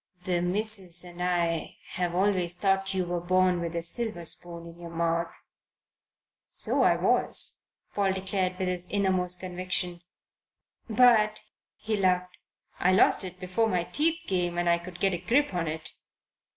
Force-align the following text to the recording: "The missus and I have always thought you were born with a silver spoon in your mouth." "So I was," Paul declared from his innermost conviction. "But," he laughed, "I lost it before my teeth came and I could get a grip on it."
"The 0.23 0.41
missus 0.41 1.03
and 1.03 1.21
I 1.21 1.77
have 1.89 2.15
always 2.15 2.55
thought 2.55 2.91
you 2.95 3.05
were 3.05 3.19
born 3.21 3.61
with 3.61 3.75
a 3.75 3.83
silver 3.83 4.25
spoon 4.25 4.65
in 4.65 4.79
your 4.79 4.89
mouth." 4.89 5.39
"So 6.49 6.81
I 6.81 6.95
was," 6.95 7.59
Paul 7.93 8.11
declared 8.11 8.57
from 8.57 8.65
his 8.65 8.87
innermost 8.87 9.39
conviction. 9.39 10.01
"But," 10.89 11.41
he 11.75 11.95
laughed, 11.95 12.35
"I 12.79 12.93
lost 12.93 13.23
it 13.23 13.39
before 13.39 13.67
my 13.69 13.83
teeth 13.83 14.17
came 14.25 14.57
and 14.57 14.67
I 14.67 14.79
could 14.79 14.99
get 14.99 15.13
a 15.13 15.19
grip 15.19 15.53
on 15.53 15.67
it." 15.67 15.93